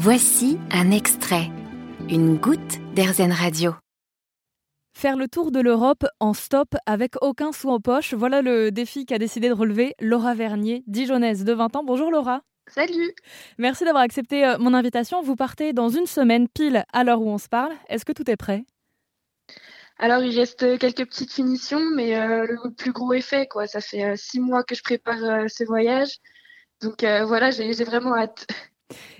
Voici 0.00 0.60
un 0.70 0.92
extrait, 0.92 1.50
une 2.08 2.36
goutte 2.36 2.78
d'Airzen 2.94 3.32
Radio. 3.32 3.74
Faire 4.96 5.16
le 5.16 5.26
tour 5.26 5.50
de 5.50 5.58
l'Europe 5.58 6.06
en 6.20 6.34
stop 6.34 6.76
avec 6.86 7.14
aucun 7.20 7.50
sou 7.50 7.68
en 7.70 7.80
poche, 7.80 8.14
voilà 8.14 8.40
le 8.40 8.70
défi 8.70 9.06
qu'a 9.06 9.18
décidé 9.18 9.48
de 9.48 9.54
relever 9.54 9.96
Laura 9.98 10.34
Vernier, 10.34 10.84
dijonnaise 10.86 11.42
de 11.42 11.52
20 11.52 11.74
ans. 11.74 11.82
Bonjour 11.82 12.12
Laura. 12.12 12.42
Salut 12.68 13.12
Merci 13.58 13.84
d'avoir 13.84 14.04
accepté 14.04 14.46
euh, 14.46 14.56
mon 14.60 14.72
invitation. 14.72 15.20
Vous 15.20 15.34
partez 15.34 15.72
dans 15.72 15.88
une 15.88 16.06
semaine 16.06 16.46
pile 16.46 16.84
à 16.92 17.02
l'heure 17.02 17.20
où 17.20 17.28
on 17.28 17.38
se 17.38 17.48
parle. 17.48 17.72
Est-ce 17.88 18.04
que 18.04 18.12
tout 18.12 18.30
est 18.30 18.36
prêt? 18.36 18.62
Alors 19.98 20.22
il 20.22 20.38
reste 20.38 20.78
quelques 20.78 21.06
petites 21.08 21.32
finitions, 21.32 21.82
mais 21.96 22.16
euh, 22.16 22.46
le 22.46 22.72
plus 22.72 22.92
gros 22.92 23.14
est 23.14 23.20
fait. 23.20 23.48
Quoi. 23.48 23.66
Ça 23.66 23.80
fait 23.80 24.04
euh, 24.04 24.14
six 24.14 24.38
mois 24.38 24.62
que 24.62 24.76
je 24.76 24.82
prépare 24.84 25.18
ce 25.48 25.64
voyage. 25.64 26.18
Donc 26.82 27.02
voilà, 27.02 27.50
j'ai 27.50 27.72
vraiment 27.82 28.14
hâte. 28.14 28.46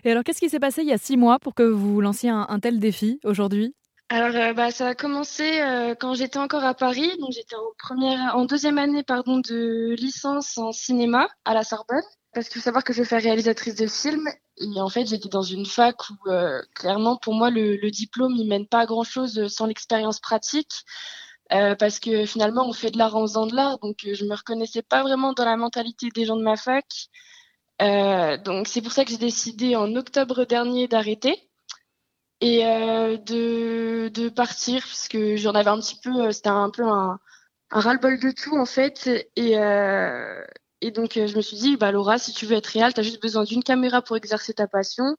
Et 0.05 0.11
alors 0.11 0.25
qu'est-ce 0.25 0.41
qui 0.41 0.49
s'est 0.49 0.61
passé 0.61 0.83
il 0.83 0.89
y 0.89 0.93
a 0.93 0.99
six 0.99 1.17
mois 1.17 1.39
pour 1.39 1.55
que 1.55 1.63
vous 1.63 2.01
lanciez 2.01 2.31
un, 2.31 2.61
tel 2.61 2.79
défi 2.79 3.21
aujourd'hui? 3.25 3.75
Alors, 4.11 4.55
bah, 4.55 4.71
ça 4.71 4.89
a 4.89 4.95
commencé 4.95 5.61
quand 6.01 6.15
j'étais 6.15 6.39
encore 6.39 6.65
à 6.65 6.73
Paris, 6.73 7.11
donc 7.21 7.33
j'étais 7.33 7.57
en 8.33 8.45
deuxième 8.47 8.79
année, 8.79 9.03
pardon, 9.03 9.39
de 9.39 9.95
licence 9.99 10.57
en 10.57 10.73
cinéma 10.73 11.29
à 11.45 11.53
la 11.53 11.63
Sorbonne. 11.63 12.01
Parce 12.35 12.49
qu'il 12.49 12.61
faut 12.61 12.65
savoir 12.65 12.85
que 12.85 12.93
je 12.93 13.03
fais 13.03 13.19
réalisatrice 13.19 13.75
de 13.75 13.87
films. 13.87 14.29
Et 14.59 14.81
en 14.81 14.89
fait 14.89 15.07
j'étais 15.07 15.29
dans 15.29 15.43
une 15.43 15.67
fac 15.67 15.97
où 16.11 16.31
euh, 16.31 16.61
clairement 16.75 17.17
pour 17.17 17.35
moi 17.35 17.51
le, 17.51 17.91
diplôme 17.91 18.35
il 18.37 18.49
mène 18.49 18.67
pas 18.67 18.81
à 18.81 18.87
grand 18.87 19.05
chose 19.05 19.47
sans 19.49 19.67
l'expérience 19.67 20.21
pratique. 20.21 20.85
Euh, 21.53 21.75
parce 21.75 21.99
que 21.99 22.27
finalement 22.27 22.69
on 22.69 22.75
fait 22.75 22.91
de 22.91 22.99
l'art 22.99 23.17
en 23.17 23.23
faisant 23.23 23.47
de 23.47 23.55
l'art. 23.57 23.79
Donc 23.79 24.05
euh, 24.05 24.15
je 24.15 24.25
me 24.25 24.35
reconnaissais 24.35 24.83
pas 24.83 25.03
vraiment 25.03 25.33
dans 25.33 25.45
la 25.45 25.57
mentalité 25.57 26.09
des 26.15 26.27
gens 26.27 26.37
de 26.37 26.43
ma 26.43 26.57
fac. 26.57 26.85
euh, 26.85 27.38
donc 27.81 28.69
c'est 28.69 28.83
pour 28.83 28.93
ça 28.93 29.05
que 29.05 29.11
j'ai 29.11 29.19
décidé 29.19 29.77
en 29.77 29.95
octobre 29.95 30.45
dernier 30.45 30.89
d'arrêter 30.89 31.49
et 32.41 32.67
euh, 32.67 33.17
de, 33.17 34.09
de 34.09 34.29
partir 34.29 34.83
parce 34.83 35.09
que 35.09 35.37
j'en 35.37 35.53
avais 35.53 35.71
un 35.71 35.81
petit 35.81 35.99
peu 36.03 36.31
c'était 36.33 36.49
un 36.49 36.71
peu 36.71 36.85
un, 36.85 37.19
un 37.71 37.81
ras-le-bol 37.81 38.19
de 38.19 38.31
tout 38.31 38.57
en 38.57 38.67
fait 38.67 39.31
et 39.37 39.57
et 40.81 40.91
donc, 40.91 41.17
euh, 41.17 41.27
je 41.27 41.37
me 41.37 41.43
suis 41.43 41.57
dit, 41.57 41.77
bah, 41.77 41.91
Laura, 41.91 42.19
si 42.19 42.33
tu 42.33 42.47
veux 42.47 42.57
être 42.57 42.67
réelle, 42.67 42.95
tu 42.95 43.01
as 43.01 43.03
juste 43.03 43.21
besoin 43.21 43.45
d'une 43.45 43.63
caméra 43.63 44.03
pour 44.03 44.17
exercer 44.17 44.55
ta 44.55 44.69
passion. 44.69 45.17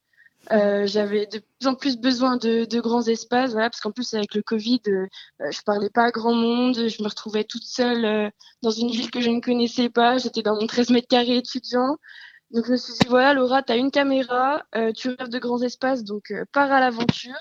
Euh, 0.51 0.87
j'avais 0.87 1.25
de 1.25 1.39
plus 1.39 1.67
en 1.67 1.75
plus 1.75 1.97
besoin 1.97 2.37
de, 2.37 2.63
de 2.63 2.79
grands 2.79 3.03
espaces, 3.03 3.51
voilà, 3.51 3.69
parce 3.69 3.81
qu'en 3.81 3.91
plus 3.91 4.13
avec 4.13 4.35
le 4.35 4.41
Covid, 4.41 4.81
euh, 4.87 5.05
euh, 5.41 5.51
je 5.51 5.61
parlais 5.63 5.89
pas 5.89 6.05
à 6.05 6.11
grand 6.11 6.33
monde, 6.33 6.87
je 6.87 7.03
me 7.03 7.09
retrouvais 7.09 7.43
toute 7.43 7.65
seule 7.65 8.05
euh, 8.05 8.29
dans 8.61 8.71
une 8.71 8.89
ville 8.89 9.11
que 9.11 9.19
je 9.19 9.29
ne 9.29 9.41
connaissais 9.41 9.89
pas, 9.89 10.17
j'étais 10.17 10.41
dans 10.41 10.55
mon 10.55 10.65
13 10.65 10.91
mètres 10.91 11.09
carrés 11.09 11.37
étudiant. 11.37 11.97
Donc 12.51 12.65
je 12.65 12.71
me 12.71 12.77
suis 12.77 12.93
dit 12.93 13.07
voilà 13.07 13.33
Laura, 13.33 13.61
tu 13.61 13.71
as 13.71 13.75
une 13.75 13.91
caméra, 13.91 14.63
tu 14.95 15.09
rêves 15.09 15.29
de 15.29 15.39
grands 15.39 15.61
espaces, 15.61 16.03
donc 16.03 16.33
pars 16.51 16.71
à 16.71 16.79
l'aventure. 16.79 17.39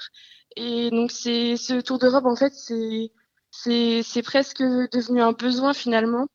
Et 0.57 0.91
donc 0.91 1.11
c'est 1.11 1.57
ce 1.57 1.81
tour 1.81 1.99
d'Europe 1.99 2.27
en 2.27 2.37
fait 2.37 2.53
c'est 3.51 4.23
presque 4.23 4.63
devenu 4.63 5.23
un 5.23 5.33
besoin 5.33 5.73
finalement. 5.73 6.27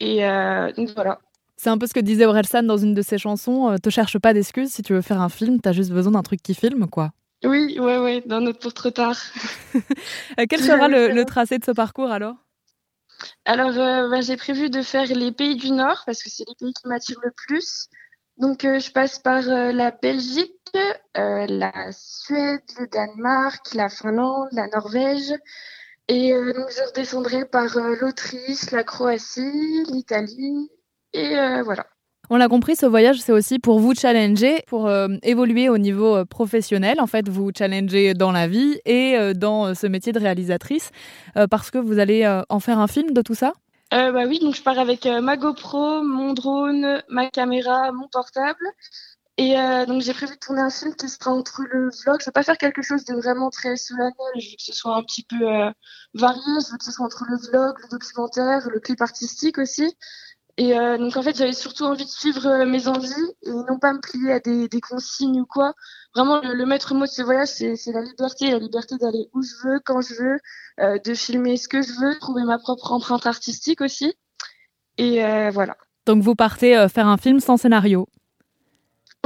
Et 0.00 0.24
euh, 0.26 0.72
donc 0.72 0.90
voilà. 0.94 1.18
C'est 1.56 1.70
un 1.70 1.78
peu 1.78 1.86
ce 1.86 1.94
que 1.94 2.00
disait 2.00 2.26
Orelsan 2.26 2.64
dans 2.64 2.76
une 2.76 2.94
de 2.94 3.02
ses 3.02 3.18
chansons. 3.18 3.70
Euh, 3.70 3.76
te 3.78 3.90
cherche 3.90 4.18
pas 4.18 4.34
d'excuses 4.34 4.70
si 4.70 4.82
tu 4.82 4.92
veux 4.92 5.02
faire 5.02 5.20
un 5.20 5.28
film, 5.28 5.60
t'as 5.60 5.72
juste 5.72 5.92
besoin 5.92 6.12
d'un 6.12 6.22
truc 6.22 6.42
qui 6.42 6.54
filme, 6.54 6.88
quoi. 6.88 7.12
Oui, 7.44 7.78
ouais, 7.78 7.98
ouais, 7.98 8.22
d'un 8.22 8.46
autre 8.46 8.58
pour 8.58 8.74
trop 8.74 8.90
tard. 8.90 9.16
Euh, 10.38 10.46
quel 10.48 10.60
sera 10.60 10.88
le, 10.88 11.08
le, 11.08 11.24
tracé 11.24 11.58
de 11.58 11.64
ce 11.64 11.70
parcours 11.70 12.10
alors? 12.10 12.36
Alors, 13.44 13.76
euh, 13.78 14.08
bah, 14.08 14.20
j'ai 14.20 14.36
prévu 14.36 14.70
de 14.70 14.82
faire 14.82 15.06
les 15.06 15.30
pays 15.30 15.56
du 15.56 15.70
Nord 15.70 16.02
parce 16.06 16.22
que 16.22 16.30
c'est 16.30 16.44
les 16.48 16.54
pays 16.58 16.72
qui 16.72 16.88
m'attirent 16.88 17.20
le 17.22 17.30
plus. 17.30 17.88
Donc, 18.38 18.64
euh, 18.64 18.78
je 18.80 18.90
passe 18.90 19.18
par 19.18 19.48
euh, 19.48 19.72
la 19.72 19.90
Belgique, 19.90 20.50
la 21.14 21.72
Suède, 21.92 22.62
le 22.80 22.86
Danemark, 22.88 23.74
la 23.74 23.88
Finlande, 23.88 24.48
la 24.52 24.66
Norvège, 24.66 25.32
et 26.08 26.32
euh, 26.34 26.52
donc 26.52 26.66
je 26.70 26.86
redescendrai 26.88 27.46
par 27.46 27.76
euh, 27.76 27.96
l'Autriche, 28.00 28.70
la 28.72 28.84
Croatie, 28.84 29.84
l'Italie 29.90 30.68
et 31.12 31.38
euh, 31.38 31.62
voilà. 31.62 31.86
On 32.28 32.36
l'a 32.36 32.48
compris, 32.48 32.74
ce 32.74 32.86
voyage, 32.86 33.20
c'est 33.20 33.32
aussi 33.32 33.58
pour 33.58 33.78
vous 33.78 33.94
challenger, 33.94 34.62
pour 34.66 34.86
euh, 34.86 35.08
évoluer 35.22 35.68
au 35.68 35.78
niveau 35.78 36.16
euh, 36.16 36.24
professionnel. 36.24 37.00
En 37.00 37.06
fait, 37.06 37.28
vous 37.28 37.50
challenger 37.56 38.14
dans 38.14 38.32
la 38.32 38.48
vie 38.48 38.80
et 38.84 39.16
euh, 39.16 39.32
dans 39.32 39.74
ce 39.74 39.86
métier 39.86 40.12
de 40.12 40.18
réalisatrice, 40.18 40.90
parce 41.50 41.70
que 41.70 41.78
vous 41.78 41.98
allez 41.98 42.26
en 42.48 42.60
faire 42.60 42.78
un 42.78 42.88
film 42.88 43.12
de 43.12 43.22
tout 43.22 43.34
ça? 43.34 43.52
Euh, 43.92 44.12
Bah 44.12 44.24
oui, 44.26 44.38
donc 44.40 44.54
je 44.54 44.62
pars 44.62 44.78
avec 44.78 45.06
ma 45.06 45.36
GoPro, 45.36 46.02
mon 46.02 46.32
drone, 46.32 47.02
ma 47.08 47.28
caméra, 47.30 47.92
mon 47.92 48.08
portable. 48.08 48.64
Et 49.36 49.58
euh, 49.58 49.84
donc 49.84 50.00
j'ai 50.02 50.14
prévu 50.14 50.34
de 50.34 50.38
tourner 50.38 50.60
un 50.60 50.70
film 50.70 50.94
qui 50.94 51.08
sera 51.08 51.32
entre 51.32 51.62
le 51.62 51.90
vlog. 51.90 52.20
Je 52.20 52.26
veux 52.26 52.32
pas 52.32 52.44
faire 52.44 52.56
quelque 52.56 52.82
chose 52.82 53.04
de 53.04 53.14
vraiment 53.14 53.50
très 53.50 53.76
solennel. 53.76 54.14
Je 54.36 54.50
veux 54.50 54.56
que 54.56 54.62
ce 54.62 54.72
soit 54.72 54.94
un 54.94 55.02
petit 55.02 55.24
peu 55.24 55.48
euh, 55.48 55.72
varié. 56.14 56.40
Je 56.64 56.70
veux 56.70 56.78
que 56.78 56.84
ce 56.84 56.92
soit 56.92 57.04
entre 57.04 57.24
le 57.28 57.36
vlog, 57.36 57.76
le 57.82 57.88
documentaire, 57.88 58.68
le 58.70 58.78
clip 58.78 59.00
artistique 59.02 59.58
aussi. 59.58 59.96
Et 60.56 60.78
euh, 60.78 60.98
donc 60.98 61.16
en 61.16 61.22
fait 61.22 61.36
j'avais 61.36 61.52
surtout 61.52 61.84
envie 61.84 62.04
de 62.04 62.10
suivre 62.10 62.46
euh, 62.46 62.64
mes 62.64 62.86
envies 62.86 63.08
et 63.42 63.50
non 63.50 63.78
pas 63.80 63.92
me 63.92 64.00
plier 64.00 64.32
à 64.32 64.40
des, 64.40 64.68
des 64.68 64.80
consignes 64.80 65.40
ou 65.40 65.46
quoi. 65.46 65.74
Vraiment 66.14 66.40
le, 66.40 66.54
le 66.54 66.64
maître 66.64 66.94
mot 66.94 67.06
de 67.06 67.10
ce 67.10 67.22
voyage 67.22 67.48
c'est 67.48 67.92
la 67.92 68.02
liberté, 68.02 68.52
la 68.52 68.60
liberté 68.60 68.96
d'aller 68.96 69.28
où 69.32 69.42
je 69.42 69.54
veux, 69.64 69.80
quand 69.84 70.00
je 70.00 70.14
veux, 70.14 70.38
euh, 70.80 70.98
de 71.04 71.14
filmer 71.14 71.56
ce 71.56 71.66
que 71.66 71.82
je 71.82 71.92
veux, 72.00 72.16
trouver 72.20 72.44
ma 72.44 72.58
propre 72.58 72.92
empreinte 72.92 73.26
artistique 73.26 73.80
aussi. 73.80 74.14
Et 74.96 75.24
euh, 75.24 75.50
voilà. 75.50 75.76
Donc 76.06 76.22
vous 76.22 76.36
partez 76.36 76.86
faire 76.88 77.08
un 77.08 77.16
film 77.16 77.40
sans 77.40 77.56
scénario 77.56 78.06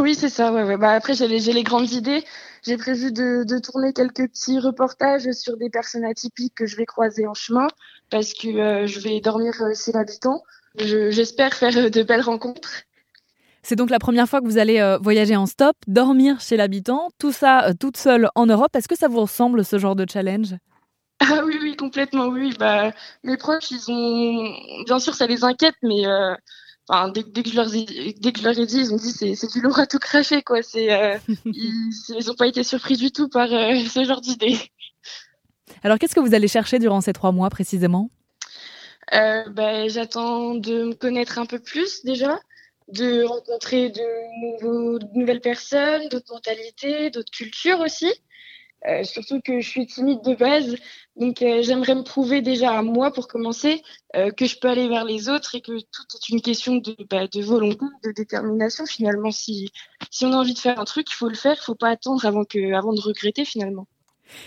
oui, 0.01 0.15
c'est 0.15 0.29
ça. 0.29 0.53
Ouais, 0.53 0.63
ouais. 0.63 0.77
Bah, 0.77 0.93
après, 0.93 1.15
j'ai 1.15 1.27
les, 1.27 1.41
les, 1.41 1.65
grandes 1.65 1.91
idées. 1.91 2.25
J'ai 2.63 2.77
prévu 2.77 3.11
de, 3.11 3.43
de, 3.43 3.59
tourner 3.59 3.93
quelques 3.93 4.29
petits 4.29 4.61
reportages 4.61 5.29
sur 5.33 5.57
des 5.57 5.71
personnes 5.71 6.05
atypiques 6.05 6.55
que 6.55 6.67
je 6.67 6.77
vais 6.77 6.87
croiser 6.87 7.27
en 7.27 7.35
chemin 7.35 7.67
parce 8.09 8.33
que 8.33 8.49
euh, 8.49 8.87
je 8.87 9.01
vais 9.01 9.21
dormir 9.21 9.53
chez 9.75 9.91
l'habitant. 9.91 10.43
J'espère 10.77 11.55
faire 11.55 11.77
euh, 11.77 11.91
de 11.91 12.03
belles 12.03 12.21
rencontres. 12.21 12.85
C'est 13.63 13.77
donc 13.77 13.91
la 13.91 13.99
première 13.99 14.29
fois 14.29 14.41
que 14.41 14.47
vous 14.47 14.59
allez 14.59 14.81
euh, 14.81 14.99
voyager 14.99 15.37
en 15.37 15.47
stop, 15.47 15.77
dormir 15.87 16.41
chez 16.41 16.57
l'habitant, 16.57 17.09
tout 17.19 17.33
ça 17.33 17.69
euh, 17.69 17.73
toute 17.79 17.97
seule 17.97 18.31
en 18.35 18.47
Europe. 18.47 18.75
Est-ce 18.75 18.89
que 18.89 18.97
ça 18.97 19.09
vous 19.09 19.21
ressemble 19.21 19.65
ce 19.65 19.79
genre 19.79 19.97
de 19.97 20.07
challenge? 20.11 20.55
Ah 21.21 21.43
oui, 21.45 21.59
oui, 21.61 21.77
complètement, 21.77 22.29
oui. 22.29 22.55
Bah, 22.59 22.93
mes 23.25 23.37
proches, 23.37 23.73
ils 23.73 23.91
ont, 23.91 24.85
bien 24.85 25.01
sûr, 25.01 25.15
ça 25.15 25.27
les 25.27 25.43
inquiète, 25.43 25.75
mais 25.83 26.07
euh, 26.07 26.35
enfin, 26.89 27.11
dès, 27.11 27.25
dès, 27.25 27.43
que 27.43 27.51
je 27.51 27.57
leur 27.57 27.75
ai, 27.75 28.15
dès 28.21 28.33
que 28.33 28.39
je 28.39 28.45
leur 28.45 28.57
ai 28.57 28.67
dit, 28.67 28.79
ils 28.79 28.95
ont 28.95 28.97
dit 28.97 29.11
c'est, 29.11 29.35
c'est 29.35 29.51
du 29.53 29.61
lourd 29.61 29.81
à 29.81 29.87
tout 29.87 29.99
cracher, 29.99 30.43
quoi. 30.43 30.63
C'est, 30.63 30.93
euh, 30.93 31.19
ils, 31.45 31.91
ils 32.17 32.31
ont 32.31 32.35
pas 32.35 32.47
été 32.47 32.63
surpris 32.63 32.97
du 32.97 33.11
tout 33.11 33.29
par 33.29 33.53
euh, 33.53 33.75
ce 33.91 34.05
genre 34.05 34.21
d'idée. 34.21 34.59
Alors, 35.83 35.99
qu'est-ce 35.99 36.15
que 36.15 36.21
vous 36.21 36.35
allez 36.35 36.49
chercher 36.49 36.79
durant 36.79 37.01
ces 37.01 37.13
trois 37.13 37.33
mois 37.33 37.51
précisément? 37.51 38.11
Bah, 39.13 39.89
J'attends 39.89 40.55
de 40.55 40.85
me 40.85 40.95
connaître 40.95 41.39
un 41.39 41.47
peu 41.47 41.59
plus 41.59 42.05
déjà, 42.05 42.39
de 42.89 43.25
rencontrer 43.25 43.91
de, 43.91 44.63
nouveaux, 44.63 44.99
de 44.99 45.07
nouvelles 45.15 45.41
personnes, 45.41 46.09
d'autres 46.09 46.33
mentalités, 46.33 47.11
d'autres 47.11 47.31
cultures 47.31 47.81
aussi. 47.81 48.13
Euh, 48.87 49.03
surtout 49.03 49.41
que 49.41 49.61
je 49.61 49.69
suis 49.69 49.87
timide 49.87 50.23
de 50.23 50.35
base, 50.35 50.77
donc 51.17 51.43
euh, 51.43 51.63
j'aimerais 51.63 51.97
me 51.97 52.05
prouver 52.05 52.43
déjà 52.43 52.79
à 52.79 52.83
moi 52.83 53.13
pour 53.13 53.27
commencer 53.27 53.83
euh, 54.15 54.31
que 54.31 54.47
je 54.47 54.57
peux 54.57 54.69
aller 54.69 54.89
vers 54.89 55.05
les 55.05 55.29
autres 55.29 55.57
et 55.57 55.61
que 55.61 55.73
tout 55.73 56.05
est 56.15 56.29
une 56.29 56.41
question 56.41 56.77
de, 56.77 56.95
bah, 57.11 57.27
de 57.27 57.43
volonté, 57.43 57.85
de 58.05 58.13
détermination 58.13 58.87
finalement. 58.87 59.33
Si, 59.33 59.73
si 60.13 60.27
on 60.27 60.33
a 60.33 60.37
envie 60.37 60.55
de 60.55 60.61
faire 60.61 60.79
un 60.79 60.85
truc, 60.85 61.11
il 61.11 61.15
faut 61.15 61.29
le 61.29 61.35
faire, 61.35 61.57
il 61.61 61.65
faut 61.65 61.75
pas 61.75 61.89
attendre 61.89 62.25
avant, 62.25 62.45
que, 62.45 62.73
avant 62.73 62.93
de 62.93 63.01
regretter 63.01 63.45
finalement. 63.45 63.89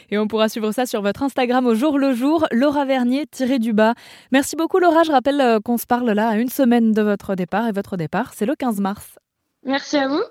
Et 0.10 0.18
on 0.18 0.28
pourra 0.28 0.50
suivre 0.50 0.72
ça 0.72 0.86
sur 0.86 1.02
votre 1.02 1.24
Instagram 1.24 1.66
au 1.66 1.76
jour 1.76 1.98
le 1.98 2.14
jour, 2.14 2.46
Laura 2.52 2.86
Vernier 2.86 3.26
tiré 3.28 3.60
du 3.60 3.74
bas. 3.74 3.94
Merci 4.32 4.56
beaucoup 4.56 4.80
Laura, 4.80 5.04
je 5.04 5.12
rappelle 5.12 5.42
euh, 5.42 5.60
qu'on 5.60 5.78
se 5.78 5.86
parle 5.86 6.12
là 6.12 6.30
à 6.30 6.36
une 6.38 6.50
semaine 6.50 6.92
de 6.92 7.02
votre 7.02 7.36
départ 7.36 7.68
et 7.68 7.72
votre 7.72 7.98
départ, 7.98 8.32
c'est 8.36 8.46
le 8.46 8.56
15 8.56 8.80
mars. 8.80 9.20
Merci 9.66 9.98
à 9.98 10.08
vous. 10.08 10.24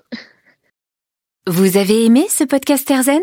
Vous 1.47 1.77
avez 1.77 2.05
aimé 2.05 2.25
ce 2.29 2.43
podcast 2.43 2.89
Erzen 2.91 3.21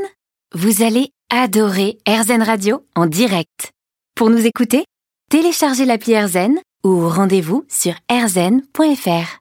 Vous 0.55 0.83
allez 0.83 1.11
adorer 1.31 1.99
Erzen 2.07 2.43
Radio 2.43 2.85
en 2.97 3.07
direct. 3.07 3.73
Pour 4.15 4.31
nous 4.31 4.47
écouter, 4.47 4.85
téléchargez 5.31 5.85
l'appli 5.85 6.13
Erzen 6.13 6.59
ou 6.85 7.09
rendez-vous 7.09 7.65
sur 7.69 7.95
erzen.fr. 8.09 9.37